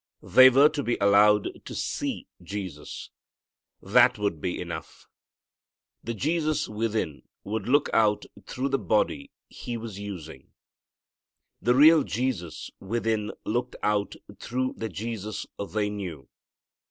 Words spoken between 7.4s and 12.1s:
would look out through the body He was using. The real